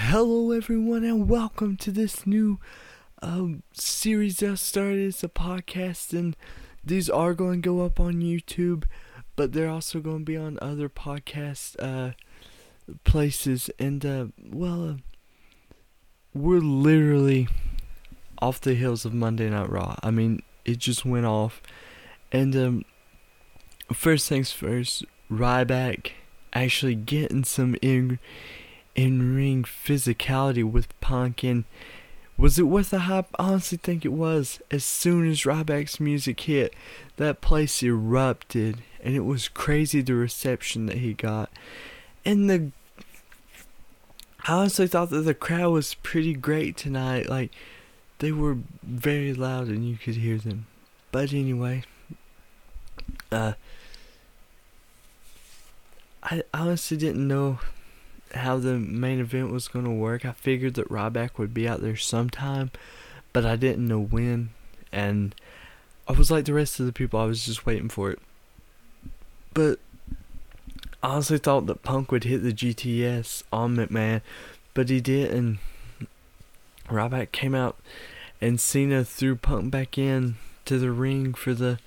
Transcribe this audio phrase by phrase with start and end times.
[0.00, 2.60] Hello, everyone, and welcome to this new
[3.20, 5.08] um, series that started.
[5.08, 6.36] It's a podcast, and
[6.84, 8.84] these are going to go up on YouTube,
[9.34, 12.12] but they're also going to be on other podcast uh,
[13.02, 13.70] places.
[13.80, 14.94] And, uh, well, uh,
[16.32, 17.48] we're literally
[18.40, 19.96] off the hills of Monday Night Raw.
[20.04, 21.60] I mean, it just went off.
[22.30, 22.84] And, um,
[23.92, 26.12] first things first, Ryback
[26.52, 28.20] actually getting some in
[28.98, 31.62] in ring physicality with Punk and
[32.36, 33.28] was it worth the hype?
[33.38, 34.60] I honestly think it was.
[34.72, 36.74] As soon as Ryback's music hit,
[37.16, 41.48] that place erupted and it was crazy the reception that he got.
[42.24, 42.72] And the
[44.48, 47.28] I honestly thought that the crowd was pretty great tonight.
[47.28, 47.52] Like
[48.18, 50.66] they were very loud and you could hear them.
[51.12, 51.84] But anyway,
[53.30, 53.52] uh
[56.20, 57.60] I honestly didn't know
[58.34, 60.24] how the main event was going to work.
[60.24, 62.70] I figured that Ryback would be out there sometime,
[63.32, 64.50] but I didn't know when.
[64.92, 65.34] And
[66.06, 68.18] I was like the rest of the people, I was just waiting for it.
[69.54, 69.78] But
[71.02, 74.20] I honestly thought that Punk would hit the GTS on McMahon,
[74.74, 75.58] but he didn't.
[76.88, 77.76] Ryback came out
[78.40, 81.78] and Cena threw Punk back in to the ring for the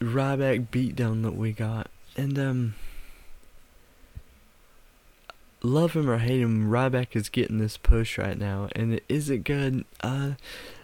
[0.00, 1.88] Ryback beatdown that we got.
[2.16, 2.74] And um
[5.66, 9.44] love him or hate him, Ryback is getting this push right now, and is it
[9.44, 9.84] good?
[10.00, 10.32] Uh,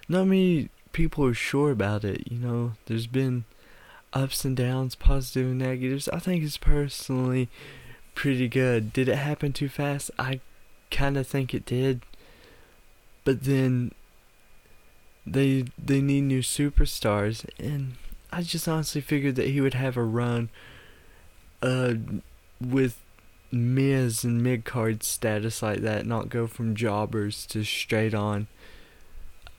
[0.08, 2.30] not many people are sure about it.
[2.30, 3.44] You know, there's been
[4.12, 6.08] ups and downs, positive and negatives.
[6.08, 7.48] I think it's personally
[8.14, 8.92] pretty good.
[8.92, 10.10] Did it happen too fast?
[10.18, 10.40] I
[10.90, 12.02] kind of think it did,
[13.24, 13.92] but then
[15.26, 17.94] they they need new superstars, and
[18.32, 20.50] I just honestly figured that he would have a run,
[21.62, 21.94] uh,
[22.60, 22.98] with
[23.52, 28.48] Miz and mid card status like that, not go from jobbers to straight on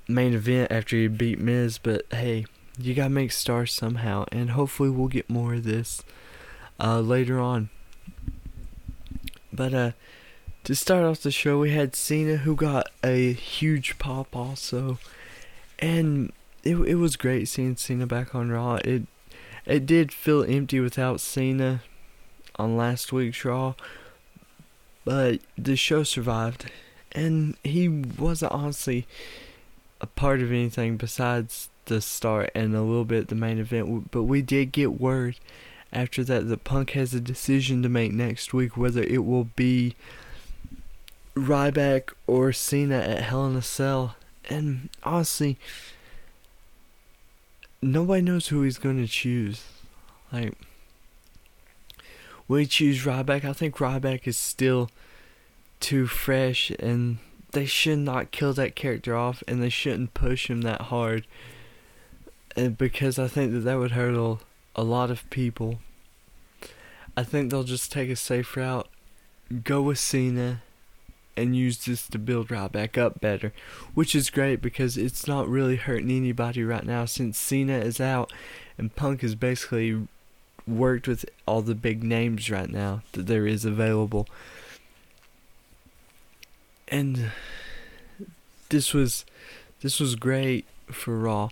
[0.07, 1.77] main event after you beat Miz.
[1.77, 2.45] But hey,
[2.77, 6.03] you gotta make stars somehow, and hopefully we'll get more of this
[6.79, 7.69] uh, later on.
[9.51, 9.91] But uh,
[10.63, 14.97] to start off the show, we had Cena who got a huge pop also,
[15.79, 16.31] and
[16.63, 18.75] it it was great seeing Cena back on Raw.
[18.83, 19.03] It
[19.65, 21.83] it did feel empty without Cena
[22.57, 23.73] on last week's Raw,
[25.05, 26.71] but the show survived,
[27.11, 29.07] and he wasn't honestly
[30.01, 34.11] a part of anything besides the start and a little bit the main event.
[34.11, 35.37] But we did get word
[35.91, 39.95] after that the Punk has a decision to make next week whether it will be
[41.35, 44.15] Ryback or Cena at Hell in a Cell.
[44.49, 45.57] And honestly,
[47.81, 49.63] nobody knows who he's going to choose.
[50.31, 50.53] Like,
[52.47, 53.45] we choose Ryback.
[53.45, 54.89] I think Ryback is still
[55.79, 57.17] too fresh, and
[57.51, 61.25] they should not kill that character off, and they shouldn't push him that hard.
[62.55, 64.37] And because I think that that would hurt a,
[64.75, 65.79] a lot of people.
[67.15, 68.87] I think they'll just take a safe route,
[69.63, 70.61] go with Cena,
[71.35, 73.53] and use this to build Ryback up better,
[73.93, 78.31] which is great because it's not really hurting anybody right now since Cena is out
[78.77, 80.07] and Punk is basically
[80.67, 84.27] worked with all the big names right now that there is available.
[86.87, 87.31] And
[88.69, 89.25] this was
[89.81, 91.49] this was great for Raw.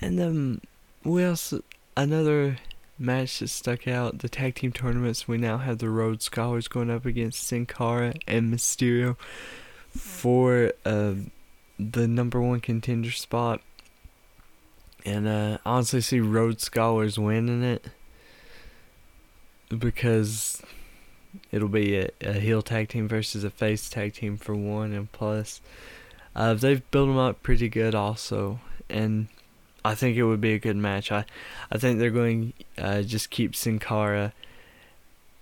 [0.00, 0.60] And um
[1.04, 1.62] we also
[1.96, 2.58] another
[2.98, 6.90] match that stuck out, the tag team tournaments, we now have the Rhodes Scholars going
[6.90, 9.16] up against Sin Cara and Mysterio
[9.90, 11.14] for uh,
[11.78, 13.60] the number one contender spot.
[15.04, 17.88] And uh, honestly see Rhodes Scholars winning it
[19.74, 20.62] because
[21.50, 25.10] it'll be a, a heel tag team versus a face tag team for one, and
[25.12, 25.60] plus,
[26.34, 29.28] uh, they've built them up pretty good also, and
[29.84, 31.12] I think it would be a good match.
[31.12, 31.24] I,
[31.70, 34.32] I think they're going uh, just keep Sin Cara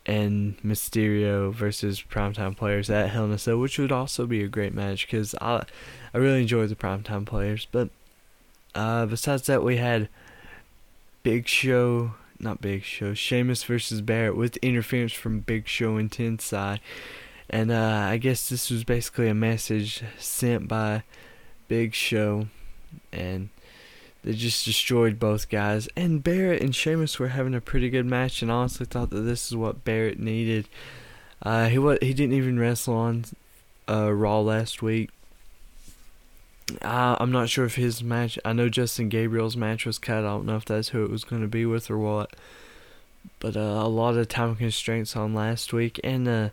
[0.05, 4.49] and Mysterio versus primetime players at Hell in a Cell, which would also be a
[4.49, 5.65] great match because I,
[6.13, 7.69] I really enjoy the primetime players.
[7.71, 7.91] But
[8.75, 10.09] uh, besides that, we had
[11.23, 16.79] Big Show not Big Show, Sheamus versus Barrett with interference from Big Show and Tensai.
[17.51, 21.03] And uh, I guess this was basically a message sent by
[21.69, 22.47] Big Show,
[23.13, 23.51] and
[24.25, 25.89] they just destroyed both guys.
[25.97, 29.49] And Barrett and Sheamus were having a pretty good match, and honestly thought that this
[29.49, 30.69] is what Barrett needed.
[31.43, 33.25] Uh, he what he didn't even wrestle on
[33.89, 35.11] uh, Raw last week,
[36.83, 38.39] uh, I'm not sure if his match.
[38.45, 40.19] I know Justin Gabriel's match was cut.
[40.19, 42.35] I don't know if that's who it was going to be with or what.
[43.39, 46.49] But uh, a lot of time constraints on last week, and uh,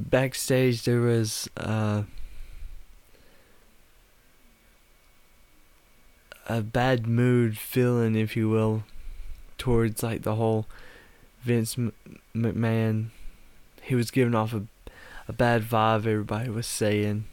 [0.00, 2.02] backstage there was uh,
[6.48, 8.82] a bad mood feeling, if you will,
[9.58, 10.66] towards like the whole
[11.42, 11.76] Vince
[12.34, 13.10] McMahon.
[13.82, 14.64] He was giving off a
[15.28, 16.06] a bad vibe.
[16.06, 17.26] Everybody was saying,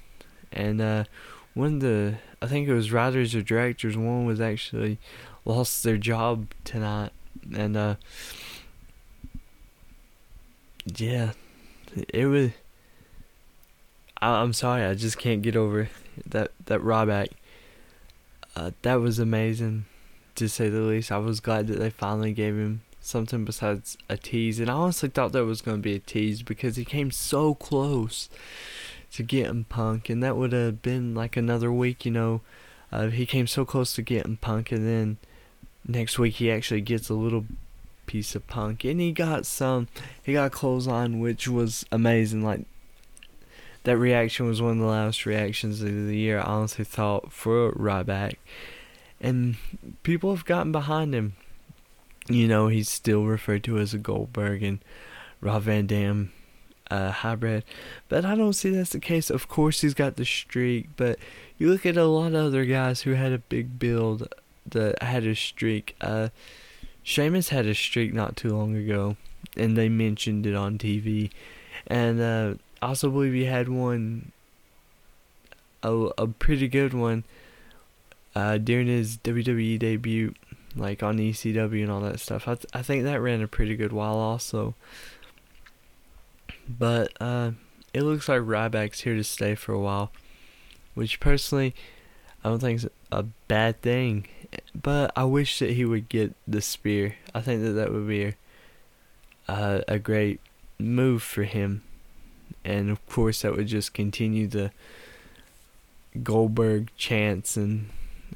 [0.56, 1.04] and uh,
[1.54, 3.98] one of the I think it was writers or directors.
[3.98, 5.00] One was actually
[5.46, 7.12] lost their job tonight,
[7.56, 7.96] and uh,
[10.96, 11.32] yeah,
[12.10, 12.52] it was.
[14.22, 15.90] I, I'm sorry, I just can't get over
[16.28, 17.30] that that Ryback.
[18.56, 19.86] Uh, that was amazing,
[20.36, 21.12] to say the least.
[21.12, 25.10] I was glad that they finally gave him something besides a tease, and I honestly
[25.10, 28.30] thought that was going to be a tease because he came so close
[29.16, 32.42] to getting Punk, and that would have been like another week, you know.
[32.92, 35.18] Uh, he came so close to getting Punk, and then
[35.88, 37.46] next week he actually gets a little
[38.06, 39.88] piece of Punk, and he got some.
[40.22, 42.44] He got a clothesline, which was amazing.
[42.44, 42.66] Like
[43.84, 46.40] that reaction was one of the loudest reactions of the year.
[46.40, 48.36] I honestly thought for Ryback,
[49.20, 49.56] and
[50.04, 51.36] people have gotten behind him.
[52.28, 54.80] You know, he's still referred to as a Goldberg and
[55.42, 56.32] Rob Van Dam
[56.92, 57.64] uh, hybrid,
[58.10, 59.30] but I don't see that's the case.
[59.30, 61.20] Of course, he's got the streak, but
[61.58, 64.28] you look at a lot of other guys who had a big build
[64.70, 65.96] that had a streak.
[66.02, 66.30] Uh,
[67.04, 69.16] Sheamus had a streak not too long ago,
[69.56, 71.32] and they mentioned it on TV.
[71.88, 74.32] And uh, I also believe he had one,
[75.84, 77.24] a, a pretty good one,
[78.36, 80.34] uh, during his WWE debut,
[80.76, 82.48] like on ECW and all that stuff.
[82.48, 84.74] I, th- I think that ran a pretty good while also.
[86.68, 87.52] But uh,
[87.94, 90.12] it looks like Ryback's here to stay for a while,
[90.94, 91.76] which personally
[92.44, 94.28] I don't think is a bad thing
[94.80, 97.16] but I wish that he would get the spear.
[97.34, 98.34] I think that that would be a,
[99.48, 100.42] uh, a great
[100.80, 101.84] move for him,
[102.64, 104.72] and of course that would just continue the
[106.24, 107.90] Goldberg chants and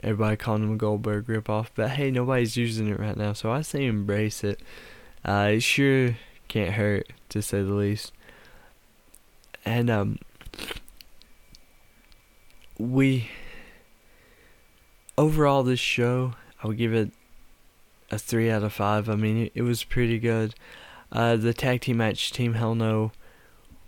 [0.04, 1.68] everybody calling him a Goldberg ripoff.
[1.76, 4.60] But hey, nobody's using it right now, so I say embrace it.
[5.26, 6.18] Uh, it sure
[6.48, 8.14] can't hurt to say the least.
[9.66, 10.20] And um,
[12.78, 13.30] we
[15.18, 16.34] overall, this show,
[16.64, 17.12] I would give it
[18.10, 19.10] a 3 out of 5.
[19.10, 20.56] I mean, it, it was pretty good.
[21.12, 23.12] Uh, the tag team match, Team Hell No,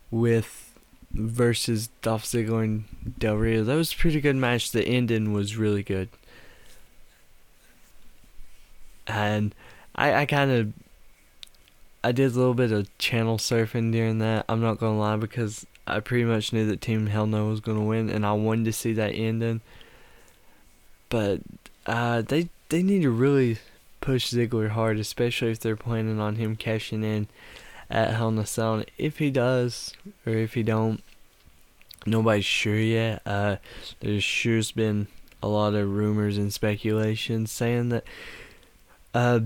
[0.10, 0.74] with
[1.12, 4.72] versus Dolph Ziggler and Del Rio, that was a pretty good match.
[4.72, 6.10] The ending was really good.
[9.08, 9.54] And
[9.96, 10.74] I, I kind of
[12.04, 14.46] I did a little bit of channel surfing during that.
[14.50, 17.84] I'm not gonna lie because I pretty much knew that Team Hell No was gonna
[17.84, 19.62] win, and I wanted to see that ending
[21.12, 21.42] but
[21.86, 23.60] uh, they they need to really
[24.00, 27.28] push Ziggler hard, especially if they're planning on him cashing in
[27.92, 28.84] at Hell in a Cell.
[28.98, 29.94] if he does,
[30.26, 31.04] or if he don't,
[32.08, 33.22] nobody's sure yet.
[33.28, 33.58] Uh,
[34.00, 35.08] there's sure's been
[35.44, 38.06] a lot of rumors and speculation saying that
[39.14, 39.42] uh,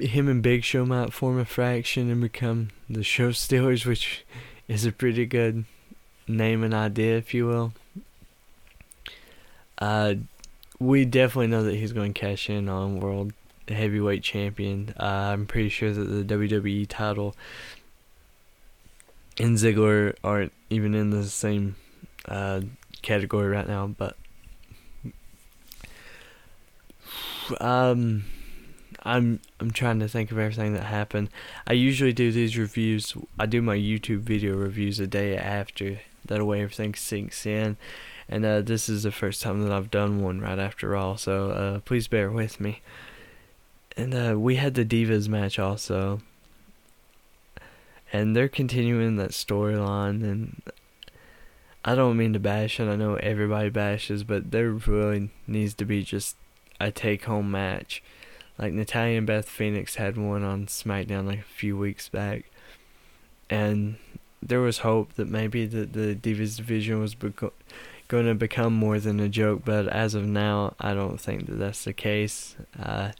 [0.00, 4.24] him and Big Show might form a fraction and become the Show Stealers, which
[4.66, 5.64] is a pretty good
[6.26, 7.72] name and idea, if you will.
[9.78, 10.14] Uh,
[10.78, 13.32] we definitely know that he's going to cash in on world
[13.68, 14.94] heavyweight champion.
[14.98, 17.34] Uh, I'm pretty sure that the WWE title
[19.38, 21.76] and Ziggler aren't even in the same
[22.26, 22.62] uh,
[23.02, 24.16] category right now, but
[27.60, 28.24] um,
[29.02, 31.30] I'm I'm trying to think of everything that happened.
[31.66, 33.14] I usually do these reviews.
[33.38, 36.00] I do my YouTube video reviews a day after.
[36.26, 37.76] That way everything sinks in
[38.28, 41.50] and uh, this is the first time that I've done one right after all, so
[41.50, 42.82] uh, please bear with me.
[43.96, 46.20] And uh, we had the Divas match also,
[48.12, 50.22] and they're continuing that storyline.
[50.22, 50.62] And
[51.84, 55.86] I don't mean to bash, and I know everybody bashes, but there really needs to
[55.86, 56.36] be just
[56.78, 58.02] a take-home match.
[58.58, 62.44] Like Natalya and Beth Phoenix had one on SmackDown like a few weeks back,
[63.48, 63.96] and
[64.42, 67.52] there was hope that maybe the the Divas division was beco-
[68.08, 71.56] going to become more than a joke, but as of now, I don't think that
[71.56, 72.56] that's the case.
[72.78, 73.12] Uh,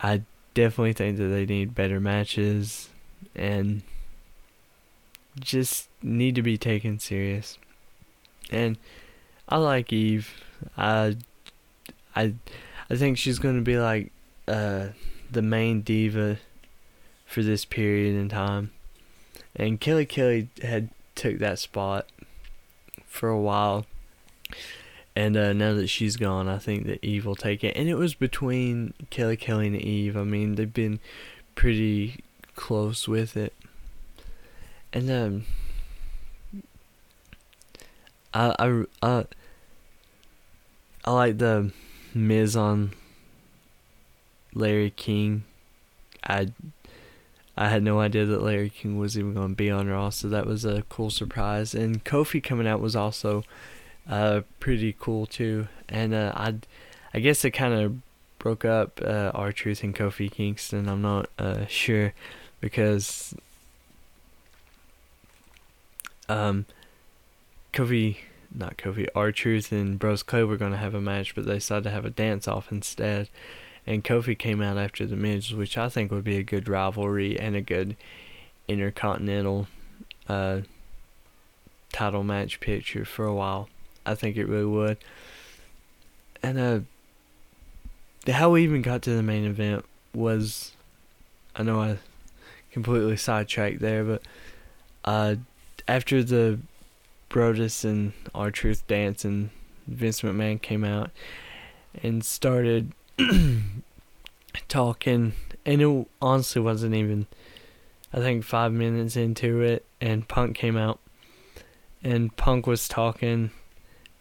[0.00, 0.22] I
[0.54, 2.88] definitely think that they need better matches
[3.34, 3.82] and
[5.38, 7.58] just need to be taken serious.
[8.50, 8.78] And
[9.48, 10.32] I like Eve.
[10.76, 11.16] I
[12.14, 12.34] I
[12.88, 14.12] I think she's going to be like
[14.46, 14.88] uh,
[15.30, 16.38] the main diva
[17.26, 18.70] for this period in time.
[19.56, 22.06] And Kelly Kelly had took that spot
[23.06, 23.86] for a while
[25.16, 27.76] and uh, now that she's gone, I think that Eve will take it.
[27.76, 30.16] And it was between Kelly Kelly and Eve.
[30.16, 30.98] I mean, they've been
[31.54, 32.24] pretty
[32.56, 33.54] close with it.
[34.92, 35.44] And um,
[38.32, 39.24] I I I,
[41.04, 41.70] I like the
[42.12, 42.92] Miz on
[44.54, 45.44] Larry King.
[46.26, 46.48] I
[47.56, 50.28] I had no idea that Larry King was even going to be on Raw, so
[50.28, 51.74] that was a cool surprise.
[51.74, 53.44] And Kofi coming out was also
[54.08, 55.68] uh, pretty cool too.
[55.88, 56.54] And uh, I
[57.12, 57.96] I guess it kind of
[58.38, 60.88] broke up uh, R-Truth and Kofi Kingston.
[60.88, 62.12] I'm not uh, sure
[62.60, 63.34] because
[66.28, 66.66] um,
[67.72, 68.18] Kofi,
[68.54, 71.84] not Kofi, R-Truth and Brodus Clay were going to have a match, but they decided
[71.84, 73.28] to have a dance off instead.
[73.86, 77.38] And Kofi came out after the Miz, which I think would be a good rivalry
[77.38, 77.96] and a good
[78.66, 79.68] intercontinental
[80.28, 80.60] uh,
[81.92, 83.68] title match picture for a while.
[84.06, 84.98] I think it really would.
[86.42, 90.72] And uh, how we even got to the main event was,
[91.54, 91.98] I know I
[92.72, 94.22] completely sidetracked there, but
[95.04, 95.36] uh,
[95.86, 96.58] after the
[97.28, 99.50] Brodus and R-Truth dance and
[99.86, 101.10] Vince McMahon came out
[102.02, 102.92] and started
[104.68, 105.32] talking,
[105.64, 107.26] and it honestly wasn't even,
[108.12, 111.00] I think, five minutes into it, and Punk came out,
[112.02, 113.50] and Punk was talking.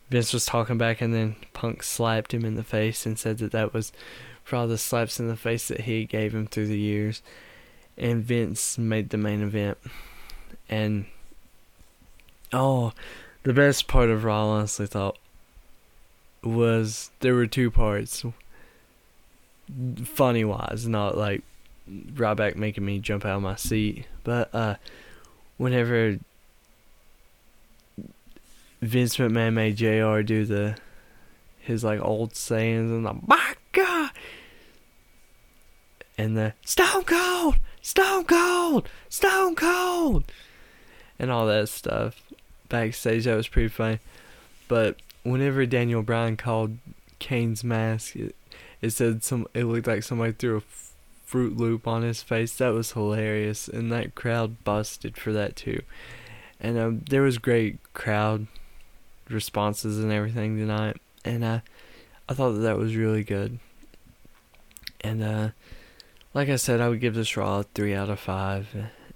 [0.09, 3.51] Vince was talking back, and then Punk slapped him in the face and said that
[3.51, 3.91] that was
[4.43, 7.21] for all the slaps in the face that he gave him through the years.
[7.97, 9.77] And Vince made the main event.
[10.69, 11.05] And
[12.55, 12.93] Oh,
[13.41, 15.17] the best part of Raw, I honestly thought,
[16.43, 18.23] was there were two parts.
[20.05, 21.43] Funny wise, not like
[21.89, 24.75] Ryback making me jump out of my seat, but uh,
[25.57, 26.19] whenever
[28.81, 30.77] Vince McMahon made JR do the
[31.59, 34.11] his like old sayings and the my God
[36.17, 40.25] and the Stone Cold, Stone Cold, Stone Cold,
[41.17, 42.21] and all that stuff
[42.69, 43.25] backstage.
[43.25, 43.99] That was pretty funny.
[44.67, 46.77] But whenever Daniel Bryan called
[47.19, 48.35] Kane's mask, it,
[48.83, 49.47] it said some.
[49.53, 50.61] It looked like somebody threw a
[51.23, 52.53] Fruit Loop on his face.
[52.57, 55.81] That was hilarious, and that crowd busted for that too.
[56.59, 58.47] And um, there was great crowd
[59.29, 61.59] responses and everything tonight, and uh,
[62.27, 63.57] I thought that that was really good.
[64.99, 65.49] And uh,
[66.33, 68.67] like I said, I would give this Raw a three out of five,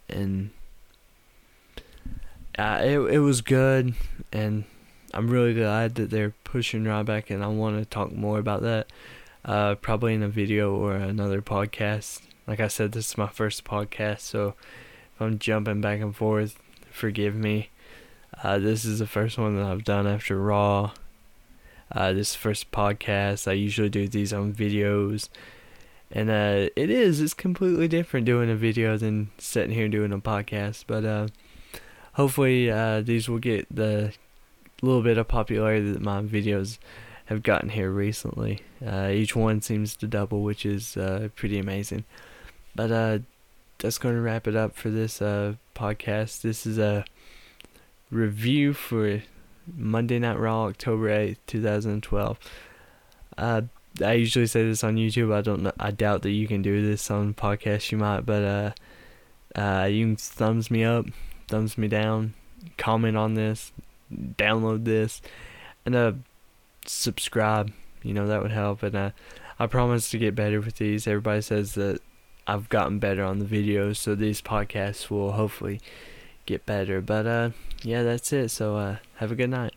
[0.07, 0.51] and
[2.57, 3.95] uh, it it was good,
[4.31, 4.63] and
[5.13, 8.87] I'm really glad that they're pushing Ryback, and I want to talk more about that.
[9.47, 12.21] Uh, probably in a video or another podcast.
[12.45, 14.55] Like I said, this is my first podcast, so
[15.15, 16.59] if I'm jumping back and forth,
[16.91, 17.69] forgive me.
[18.43, 20.91] Uh, this is the first one that I've done after Raw.
[21.89, 23.47] Uh, this first podcast.
[23.47, 25.29] I usually do these on videos,
[26.11, 27.21] and uh, it is.
[27.21, 30.83] It's completely different doing a video than sitting here doing a podcast.
[30.87, 31.27] But uh,
[32.13, 34.11] hopefully uh, these will get the
[34.81, 36.77] little bit of popularity that my videos
[37.27, 38.61] have gotten here recently.
[38.85, 42.03] Uh, each one seems to double, which is uh, pretty amazing.
[42.75, 43.19] But uh,
[43.77, 46.41] that's going to wrap it up for this uh, podcast.
[46.41, 47.05] This is a
[48.11, 49.21] review for
[49.75, 52.37] Monday Night Raw, October eighth, two thousand twelve.
[53.37, 53.61] Uh,
[54.03, 55.33] I usually say this on YouTube.
[55.33, 55.71] I don't know.
[55.79, 57.91] I doubt that you can do this on podcast.
[57.91, 58.75] You might, but
[59.55, 61.05] uh, you can thumbs me up
[61.47, 62.33] thumbs me down,
[62.77, 63.71] comment on this,
[64.13, 65.21] download this,
[65.85, 66.11] and uh,
[66.89, 67.71] subscribe.
[68.03, 68.83] You know that would help.
[68.83, 69.11] And uh,
[69.59, 71.07] I promise to get better with these.
[71.07, 72.01] Everybody says that
[72.45, 75.81] I've gotten better on the videos, so these podcasts will hopefully
[76.45, 77.01] get better.
[77.01, 77.49] But uh,
[77.83, 78.49] yeah, that's it.
[78.49, 79.73] So uh, have a good night.